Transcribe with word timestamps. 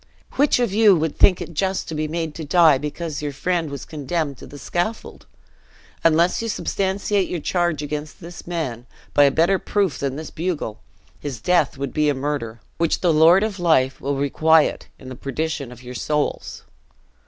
Which 0.33 0.57
of 0.57 0.73
you 0.73 0.95
would 0.95 1.15
think 1.15 1.41
it 1.41 1.53
just 1.53 1.87
to 1.87 1.93
be 1.93 2.07
made 2.07 2.33
to 2.33 2.43
die 2.43 2.79
because 2.79 3.21
your 3.21 3.31
friend 3.31 3.69
was 3.69 3.85
condemned 3.85 4.39
to 4.39 4.47
the 4.47 4.57
scaffold? 4.57 5.27
Unless 6.03 6.41
you 6.41 6.49
substantiate 6.49 7.29
your 7.29 7.39
charge 7.39 7.83
against 7.83 8.19
this 8.19 8.47
man, 8.47 8.87
by 9.13 9.25
a 9.25 9.29
better 9.29 9.59
proof 9.59 9.99
than 9.99 10.15
this 10.15 10.31
bugle, 10.31 10.79
his 11.19 11.39
death 11.39 11.77
would 11.77 11.93
be 11.93 12.09
a 12.09 12.15
murder, 12.15 12.61
which 12.79 13.01
the 13.01 13.13
Lord 13.13 13.43
of 13.43 13.59
life 13.59 14.01
will 14.01 14.17
requite 14.17 14.87
in 14.97 15.07
the 15.09 15.15
perdition 15.15 15.71
of 15.71 15.83
your 15.83 15.93
souls." 15.93 16.63